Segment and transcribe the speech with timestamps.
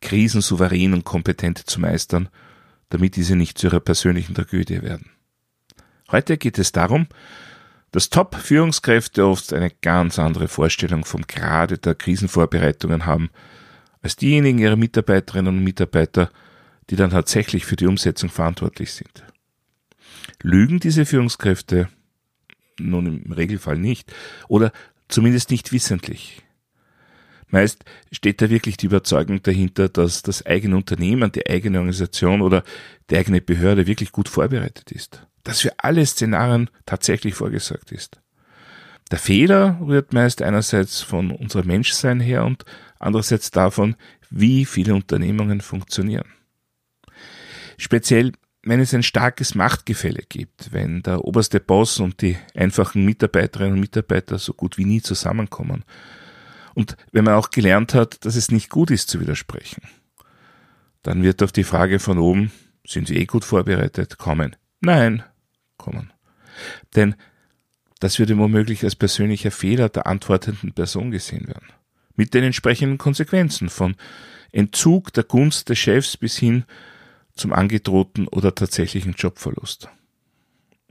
[0.00, 2.28] Krisen souverän und kompetent zu meistern,
[2.88, 5.10] damit diese nicht zu ihrer persönlichen Tragödie werden.
[6.10, 7.06] Heute geht es darum,
[7.92, 13.30] dass Top-Führungskräfte oft eine ganz andere Vorstellung vom Grade der Krisenvorbereitungen haben,
[14.02, 16.30] als diejenigen ihrer Mitarbeiterinnen und Mitarbeiter,
[16.88, 19.24] die dann tatsächlich für die Umsetzung verantwortlich sind.
[20.42, 21.88] Lügen diese Führungskräfte?
[22.78, 24.12] Nun im Regelfall nicht.
[24.48, 24.72] Oder
[25.08, 26.42] zumindest nicht wissentlich.
[27.50, 32.62] Meist steht da wirklich die Überzeugung dahinter, dass das eigene Unternehmen, die eigene Organisation oder
[33.10, 35.26] die eigene Behörde wirklich gut vorbereitet ist.
[35.42, 38.20] Dass für alle Szenarien tatsächlich vorgesagt ist.
[39.10, 42.64] Der Fehler rührt meist einerseits von unserem Menschsein her und
[43.00, 43.96] andererseits davon,
[44.30, 46.26] wie viele Unternehmungen funktionieren.
[47.76, 53.72] Speziell, wenn es ein starkes Machtgefälle gibt, wenn der oberste Boss und die einfachen Mitarbeiterinnen
[53.72, 55.82] und Mitarbeiter so gut wie nie zusammenkommen
[56.74, 59.82] und wenn man auch gelernt hat, dass es nicht gut ist zu widersprechen,
[61.02, 62.52] dann wird auf die Frage von oben,
[62.86, 64.56] sind Sie eh gut vorbereitet, kommen.
[64.80, 65.22] Nein,
[65.76, 66.12] kommen.
[66.94, 67.14] Denn
[68.00, 71.68] das würde womöglich als persönlicher Fehler der antwortenden Person gesehen werden.
[72.16, 73.94] Mit den entsprechenden Konsequenzen von
[74.52, 76.64] Entzug der Gunst des Chefs bis hin
[77.34, 79.88] zum angedrohten oder tatsächlichen Jobverlust.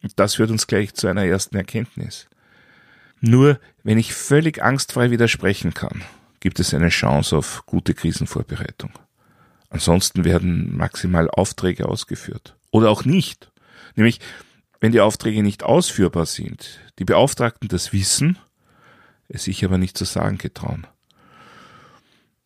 [0.02, 2.30] Und das führt uns gleich zu einer ersten Erkenntnis.
[3.22, 6.04] Nur wenn ich völlig angstfrei widersprechen kann,
[6.40, 8.92] gibt es eine Chance auf gute Krisenvorbereitung.
[9.70, 12.56] Ansonsten werden maximal Aufträge ausgeführt.
[12.72, 13.52] Oder auch nicht.
[13.96, 14.20] Nämlich,
[14.80, 18.38] wenn die Aufträge nicht ausführbar sind, die Beauftragten das wissen,
[19.28, 20.88] es sich aber nicht zu sagen getrauen.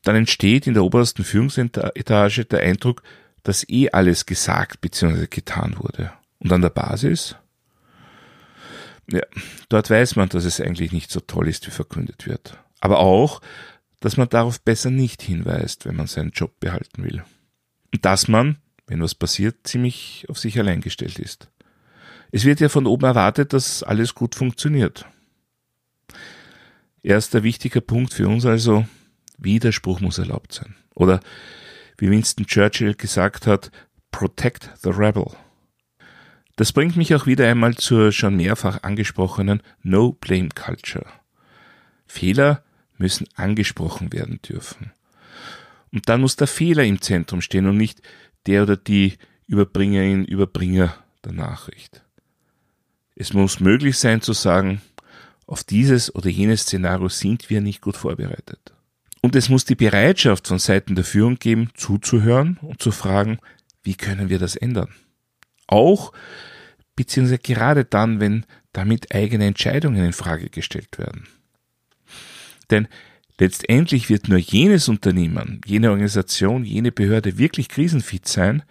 [0.03, 3.03] Dann entsteht in der obersten Führungsetage der Eindruck,
[3.43, 5.27] dass eh alles gesagt bzw.
[5.27, 6.11] getan wurde.
[6.39, 7.37] Und an der Basis
[9.11, 9.21] ja,
[9.69, 12.57] dort weiß man, dass es eigentlich nicht so toll ist, wie verkündet wird.
[12.79, 13.41] Aber auch,
[13.99, 17.23] dass man darauf besser nicht hinweist, wenn man seinen Job behalten will.
[17.93, 21.49] Und dass man, wenn was passiert, ziemlich auf sich allein gestellt ist.
[22.31, 25.05] Es wird ja von oben erwartet, dass alles gut funktioniert.
[27.03, 28.85] Erster wichtiger Punkt für uns also,
[29.37, 30.75] Widerspruch muss erlaubt sein.
[30.95, 31.19] Oder
[31.97, 33.71] wie Winston Churchill gesagt hat,
[34.11, 35.31] protect the rebel.
[36.55, 41.07] Das bringt mich auch wieder einmal zur schon mehrfach angesprochenen No-Blame-Culture.
[42.05, 42.63] Fehler
[42.97, 44.91] müssen angesprochen werden dürfen.
[45.91, 48.01] Und dann muss der Fehler im Zentrum stehen und nicht
[48.45, 52.03] der oder die Überbringerin, Überbringer der Nachricht.
[53.15, 54.81] Es muss möglich sein zu sagen,
[55.45, 58.73] auf dieses oder jenes Szenario sind wir nicht gut vorbereitet.
[59.21, 63.39] Und es muss die Bereitschaft von Seiten der Führung geben, zuzuhören und zu fragen,
[63.83, 64.89] wie können wir das ändern?
[65.73, 66.13] Auch
[66.95, 71.27] beziehungsweise gerade dann, wenn damit eigene Entscheidungen in Frage gestellt werden.
[72.69, 72.87] Denn
[73.39, 78.61] letztendlich wird nur jenes Unternehmen, jene Organisation, jene Behörde wirklich krisenfit sein,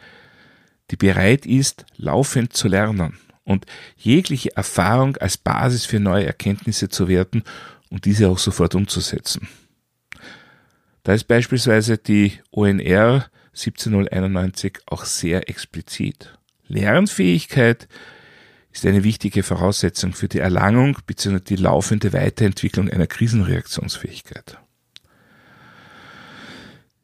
[0.93, 7.09] die bereit ist, laufend zu lernen und jegliche Erfahrung als Basis für neue Erkenntnisse zu
[7.09, 7.43] werten
[7.91, 9.49] und diese auch sofort umzusetzen.
[11.03, 16.39] Da ist beispielsweise die ONR 17091 auch sehr explizit.
[16.67, 17.89] Lernfähigkeit
[18.73, 21.41] ist eine wichtige Voraussetzung für die Erlangung bzw.
[21.41, 24.59] die laufende Weiterentwicklung einer Krisenreaktionsfähigkeit.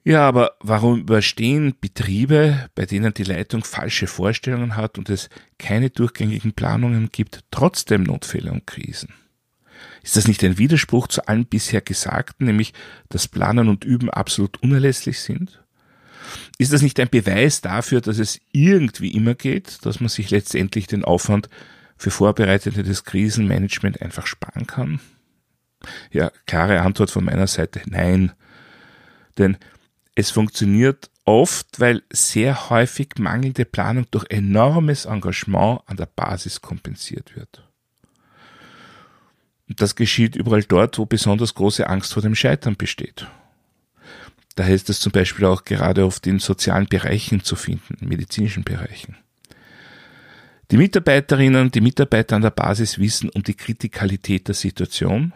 [0.05, 5.91] Ja, aber warum überstehen Betriebe, bei denen die Leitung falsche Vorstellungen hat und es keine
[5.91, 9.13] durchgängigen Planungen gibt, trotzdem Notfälle und Krisen?
[10.03, 12.73] Ist das nicht ein Widerspruch zu allem bisher Gesagten, nämlich
[13.11, 15.63] dass Planen und Üben absolut unerlässlich sind?
[16.59, 20.87] Ist das nicht ein Beweis dafür, dass es irgendwie immer geht, dass man sich letztendlich
[20.87, 21.49] den Aufwand
[21.97, 25.01] für vorbereitetes Krisenmanagement einfach sparen kann?
[26.11, 28.33] Ja, klare Antwort von meiner Seite, nein.
[29.37, 29.57] Denn
[30.15, 37.37] es funktioniert oft, weil sehr häufig mangelnde Planung durch enormes Engagement an der Basis kompensiert
[37.37, 37.63] wird.
[39.69, 43.27] Und das geschieht überall dort, wo besonders große Angst vor dem Scheitern besteht.
[44.59, 49.15] Daher ist es zum Beispiel auch gerade oft in sozialen Bereichen zu finden, medizinischen Bereichen.
[50.73, 55.33] Die Mitarbeiterinnen, die Mitarbeiter an der Basis wissen um die Kritikalität der Situation.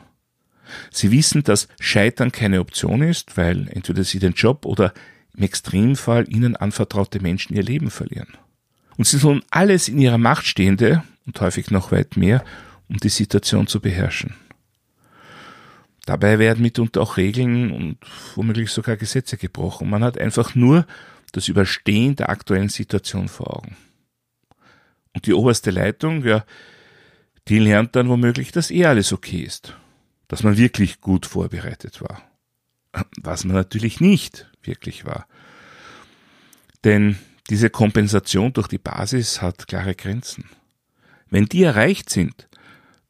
[0.91, 4.93] Sie wissen, dass Scheitern keine Option ist, weil entweder sie den Job oder
[5.37, 8.37] im Extremfall ihnen anvertraute Menschen ihr Leben verlieren.
[8.97, 12.45] Und sie tun alles in ihrer Macht Stehende und häufig noch weit mehr,
[12.89, 14.35] um die Situation zu beherrschen.
[16.05, 17.99] Dabei werden mitunter auch Regeln und
[18.35, 19.89] womöglich sogar Gesetze gebrochen.
[19.89, 20.87] Man hat einfach nur
[21.31, 23.77] das Überstehen der aktuellen Situation vor Augen.
[25.15, 26.45] Und die oberste Leitung, ja,
[27.49, 29.77] die lernt dann womöglich, dass eh alles okay ist,
[30.29, 32.23] dass man wirklich gut vorbereitet war.
[33.23, 35.27] Was man natürlich nicht wirklich war.
[36.85, 37.17] Denn
[37.49, 40.45] diese Kompensation durch die Basis hat klare Grenzen.
[41.31, 42.49] Wenn die erreicht sind,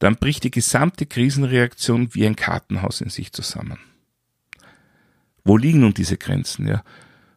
[0.02, 3.78] dann bricht die gesamte Krisenreaktion wie ein Kartenhaus in sich zusammen.
[5.44, 6.66] Wo liegen nun diese Grenzen?
[6.66, 6.82] Ja,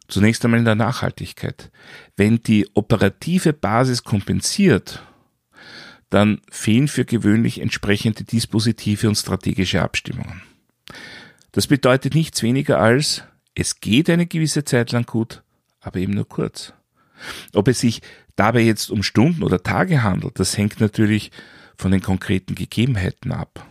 [0.08, 1.70] zunächst einmal in der Nachhaltigkeit.
[2.16, 5.00] Wenn die operative Basis kompensiert,
[6.10, 10.42] dann fehlen für gewöhnlich entsprechende dispositive und strategische Abstimmungen.
[11.52, 13.22] Das bedeutet nichts weniger als,
[13.54, 15.44] es geht eine gewisse Zeit lang gut,
[15.78, 16.72] aber eben nur kurz.
[17.54, 18.02] Ob es sich
[18.34, 21.30] dabei jetzt um Stunden oder Tage handelt, das hängt natürlich
[21.76, 23.66] von den konkreten Gegebenheiten ab.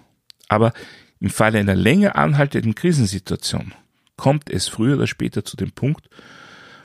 [0.47, 0.73] Aber
[1.19, 3.73] im Falle einer länger anhaltenden Krisensituation
[4.17, 6.09] kommt es früher oder später zu dem Punkt,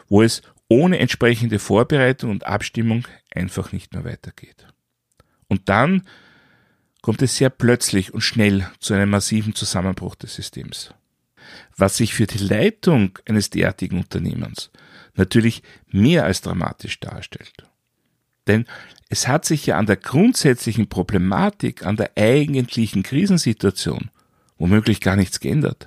[0.08, 4.67] wo es ohne entsprechende Vorbereitung und Abstimmung einfach nicht mehr weitergeht.
[5.49, 6.06] Und dann
[7.02, 10.94] kommt es sehr plötzlich und schnell zu einem massiven Zusammenbruch des Systems.
[11.76, 14.70] Was sich für die Leitung eines derartigen Unternehmens
[15.14, 17.64] natürlich mehr als dramatisch darstellt.
[18.50, 18.64] Denn
[19.08, 24.11] es hat sich ja an der grundsätzlichen Problematik, an der eigentlichen Krisensituation
[24.58, 25.87] womöglich gar nichts geändert.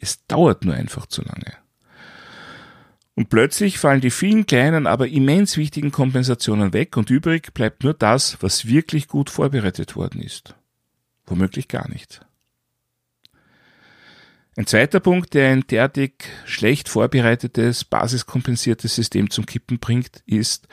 [0.00, 1.52] Es dauert nur einfach zu lange.
[3.14, 7.92] Und plötzlich fallen die vielen kleinen, aber immens wichtigen Kompensationen weg und übrig bleibt nur
[7.92, 10.54] das, was wirklich gut vorbereitet worden ist.
[11.26, 12.24] Womöglich gar nicht.
[14.56, 16.12] Ein zweiter Punkt, der ein derartig
[16.46, 20.68] schlecht vorbereitetes, basiskompensiertes System zum Kippen bringt, ist,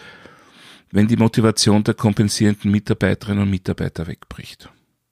[0.92, 4.70] wenn die Motivation der kompensierenden Mitarbeiterinnen und Mitarbeiter wegbricht.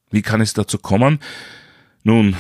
[0.10, 1.20] Wie kann es dazu kommen?
[2.04, 2.36] Nun,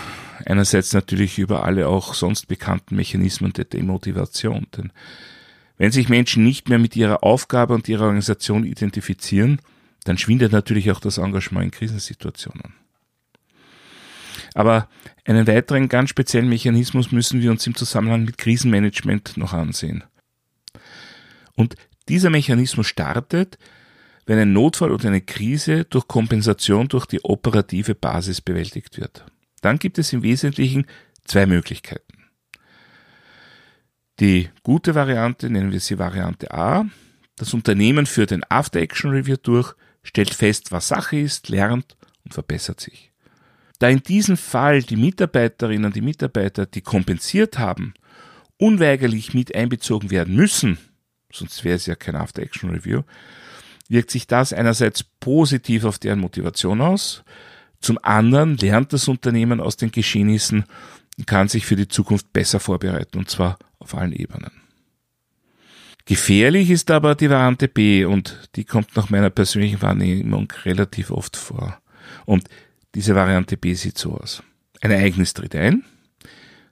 [0.46, 4.68] einerseits natürlich über alle auch sonst bekannten Mechanismen der Demotivation.
[4.76, 4.92] Denn
[5.78, 9.60] wenn sich Menschen nicht mehr mit ihrer Aufgabe und ihrer Organisation identifizieren,
[10.06, 12.74] dann schwindet natürlich auch das Engagement in Krisensituationen.
[14.54, 14.88] Aber
[15.26, 20.04] einen weiteren ganz speziellen Mechanismus müssen wir uns im Zusammenhang mit Krisenmanagement noch ansehen.
[21.56, 21.76] Und
[22.08, 23.58] dieser Mechanismus startet,
[24.26, 29.26] wenn ein Notfall oder eine Krise durch Kompensation durch die operative Basis bewältigt wird.
[29.62, 30.86] Dann gibt es im Wesentlichen
[31.26, 32.04] zwei Möglichkeiten.
[34.20, 36.86] Die gute Variante nennen wir sie Variante A.
[37.36, 39.74] Das Unternehmen führt ein After-Action-Review durch,
[40.04, 41.96] stellt fest, was Sache ist, lernt
[42.26, 43.12] und verbessert sich.
[43.80, 47.94] Da in diesem Fall die Mitarbeiterinnen und die Mitarbeiter, die kompensiert haben,
[48.58, 50.80] unweigerlich mit einbezogen werden müssen,
[51.32, 53.04] sonst wäre es ja kein After-Action-Review,
[53.90, 57.24] wirkt sich das einerseits positiv auf deren Motivation aus,
[57.80, 60.66] zum anderen lernt das Unternehmen aus den Geschehnissen
[61.18, 64.52] und kann sich für die Zukunft besser vorbereiten, und zwar auf allen Ebenen.
[66.06, 71.36] Gefährlich ist aber die Variante B und die kommt nach meiner persönlichen Wahrnehmung relativ oft
[71.36, 71.82] vor.
[72.26, 72.48] Und
[72.96, 74.42] diese Variante B sieht so aus.
[74.80, 75.84] Ein Ereignis tritt ein,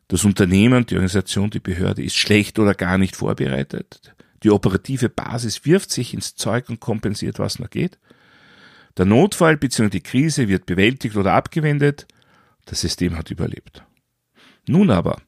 [0.07, 4.15] das Unternehmen, die Organisation, die Behörde ist schlecht oder gar nicht vorbereitet.
[4.45, 7.97] Die operative Basis wirft sich ins Zeug und kompensiert, was noch geht.
[8.95, 9.89] Der Notfall bzw.
[9.89, 12.05] die Krise wird bewältigt oder abgewendet.
[12.65, 13.83] Das System hat überlebt.
[14.67, 15.19] Nun aber,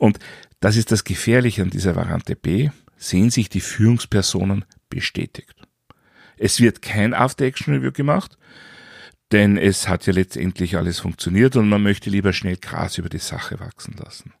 [0.00, 0.18] und
[0.58, 5.54] das ist das Gefährliche an dieser Variante B, sehen sich die Führungspersonen bestätigt.
[6.36, 8.36] Es wird kein After-Action-Review gemacht,
[9.30, 13.18] denn es hat ja letztendlich alles funktioniert und man möchte lieber schnell Gras über die
[13.18, 14.32] Sache wachsen lassen.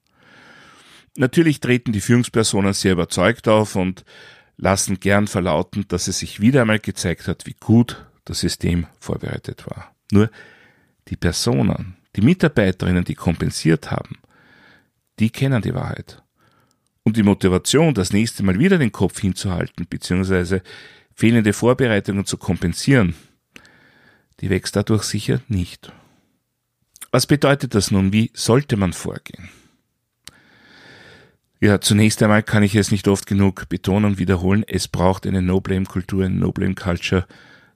[1.16, 4.04] Natürlich treten die Führungspersonen sehr überzeugt auf und
[4.56, 9.66] lassen gern verlauten, dass es sich wieder einmal gezeigt hat, wie gut das System vorbereitet
[9.66, 9.94] war.
[10.10, 10.30] Nur
[11.08, 14.18] die Personen, die Mitarbeiterinnen, die kompensiert haben,
[15.18, 16.22] die kennen die Wahrheit.
[17.02, 20.62] Und die Motivation, das nächste Mal wieder den Kopf hinzuhalten, beziehungsweise
[21.14, 23.14] fehlende Vorbereitungen zu kompensieren,
[24.40, 25.92] die wächst dadurch sicher nicht.
[27.12, 28.12] Was bedeutet das nun?
[28.12, 29.50] Wie sollte man vorgehen?
[31.64, 35.40] Ja, zunächst einmal kann ich es nicht oft genug betonen und wiederholen, es braucht eine
[35.40, 37.26] No-Blame-Kultur, eine No-Blame-Culture,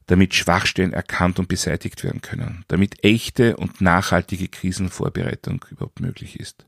[0.05, 6.67] damit Schwachstellen erkannt und beseitigt werden können, damit echte und nachhaltige Krisenvorbereitung überhaupt möglich ist.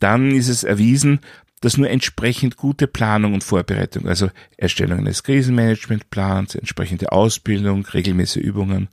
[0.00, 1.20] Dann ist es erwiesen,
[1.62, 4.28] dass nur entsprechend gute Planung und Vorbereitung, also
[4.58, 8.88] Erstellung eines Krisenmanagementplans, entsprechende Ausbildung, regelmäßige Übungen,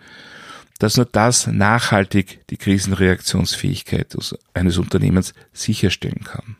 [0.77, 4.15] dass nur das nachhaltig die Krisenreaktionsfähigkeit
[4.53, 6.55] eines Unternehmens sicherstellen kann.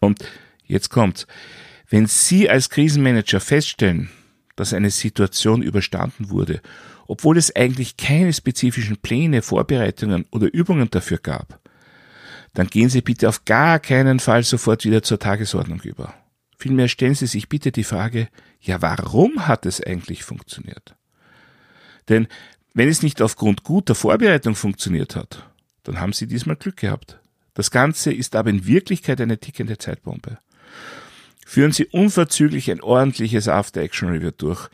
[0.00, 0.24] Und
[0.70, 1.26] Jetzt kommt's.
[1.88, 4.08] Wenn Sie als Krisenmanager feststellen,
[4.54, 6.60] dass eine Situation überstanden wurde,
[7.08, 11.58] obwohl es eigentlich keine spezifischen Pläne, Vorbereitungen oder Übungen dafür gab,
[12.54, 16.14] dann gehen Sie bitte auf gar keinen Fall sofort wieder zur Tagesordnung über.
[16.56, 18.28] Vielmehr stellen Sie sich bitte die Frage,
[18.60, 20.94] ja, warum hat es eigentlich funktioniert?
[22.08, 22.28] Denn
[22.74, 25.50] wenn es nicht aufgrund guter Vorbereitung funktioniert hat,
[25.82, 27.18] dann haben Sie diesmal Glück gehabt.
[27.54, 30.38] Das Ganze ist aber in Wirklichkeit eine tickende Zeitbombe.
[31.46, 34.68] Führen Sie unverzüglich ein ordentliches After-Action-Review durch,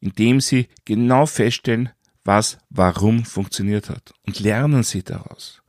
[0.00, 1.90] indem Sie genau feststellen,
[2.24, 5.62] was warum funktioniert hat und lernen Sie daraus.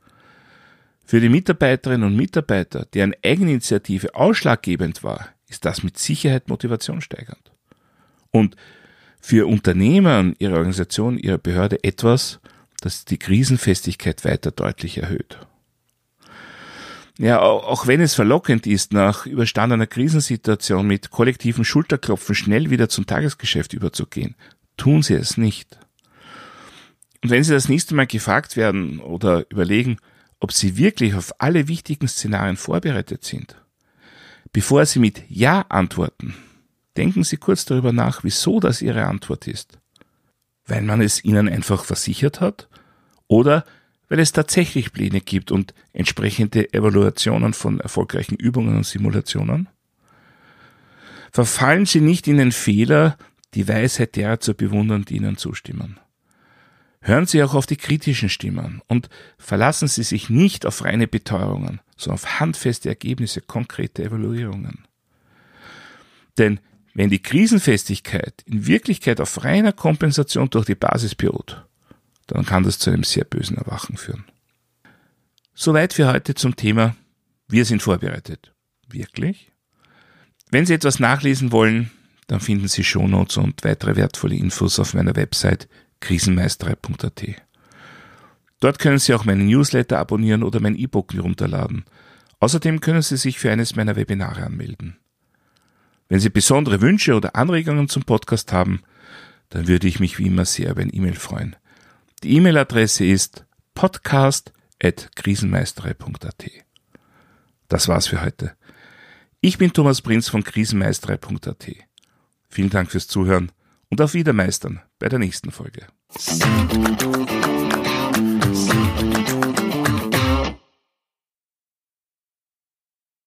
[1.04, 7.52] Für die Mitarbeiterinnen und Mitarbeiter, deren Eigeninitiative ausschlaggebend war, ist das mit Sicherheit motivationssteigernd.
[8.30, 8.56] Und
[9.20, 12.40] für Unternehmer, ihre Organisation, ihre Behörde etwas,
[12.80, 15.38] das die Krisenfestigkeit weiter deutlich erhöht.
[17.18, 23.06] Ja, auch wenn es verlockend ist, nach überstandener Krisensituation mit kollektiven Schulterklopfen schnell wieder zum
[23.06, 24.34] Tagesgeschäft überzugehen,
[24.76, 25.78] tun Sie es nicht.
[27.22, 29.98] Und wenn Sie das nächste Mal gefragt werden oder überlegen,
[30.40, 33.56] ob Sie wirklich auf alle wichtigen Szenarien vorbereitet sind,
[34.52, 36.34] bevor Sie mit Ja antworten,
[36.96, 39.78] denken Sie kurz darüber nach, wieso das Ihre Antwort ist.
[40.66, 42.68] Weil man es Ihnen einfach versichert hat?
[43.28, 43.64] Oder
[44.14, 49.68] weil es tatsächlich Pläne gibt und entsprechende Evaluationen von erfolgreichen Übungen und Simulationen?
[51.32, 53.18] Verfallen Sie nicht in den Fehler,
[53.54, 55.98] die Weisheit derer zu bewundern, die Ihnen zustimmen.
[57.00, 61.80] Hören Sie auch auf die kritischen Stimmen und verlassen Sie sich nicht auf reine Beteuerungen,
[61.96, 64.84] sondern auf handfeste Ergebnisse, konkrete Evaluierungen.
[66.38, 66.60] Denn
[66.94, 71.66] wenn die Krisenfestigkeit in Wirklichkeit auf reiner Kompensation durch die Basis beruht,
[72.26, 74.24] dann kann das zu einem sehr bösen Erwachen führen.
[75.54, 76.96] Soweit für heute zum Thema
[77.48, 78.52] Wir sind vorbereitet.
[78.88, 79.52] Wirklich?
[80.50, 81.90] Wenn Sie etwas nachlesen wollen,
[82.26, 85.68] dann finden Sie Shownotes und weitere wertvolle Infos auf meiner Website
[86.00, 87.22] krisenmeisterei.at.
[88.60, 91.84] Dort können Sie auch meinen Newsletter abonnieren oder mein E-Book herunterladen.
[92.40, 94.96] Außerdem können Sie sich für eines meiner Webinare anmelden.
[96.08, 98.82] Wenn Sie besondere Wünsche oder Anregungen zum Podcast haben,
[99.50, 101.56] dann würde ich mich wie immer sehr über ein E-Mail freuen.
[102.24, 106.50] Die E-Mail-Adresse ist podcast.krisenmeisterei.at.
[107.68, 108.56] Das war's für heute.
[109.42, 111.70] Ich bin Thomas Prinz von krisenmeisterei.at.
[112.48, 113.52] Vielen Dank fürs Zuhören
[113.90, 115.86] und auf Wiedermeistern bei der nächsten Folge.